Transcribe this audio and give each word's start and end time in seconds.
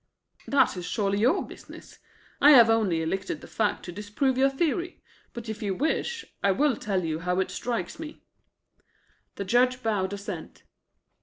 "That 0.47 0.75
is 0.77 0.85
surely 0.87 1.19
your 1.19 1.45
business. 1.45 1.99
I 2.41 2.53
have 2.53 2.71
only 2.71 3.03
elicited 3.03 3.41
the 3.41 3.47
fact 3.47 3.85
to 3.85 3.91
disprove 3.91 4.35
your 4.35 4.49
theory. 4.49 4.99
But 5.31 5.47
if 5.47 5.61
you 5.61 5.75
wish, 5.75 6.25
I 6.43 6.49
will 6.49 6.75
tell 6.75 7.03
you 7.05 7.19
how 7.19 7.39
it 7.39 7.51
strikes 7.51 7.99
me." 7.99 8.23
The 9.35 9.45
Judge 9.45 9.83
bowed 9.83 10.11
assent. 10.13 10.63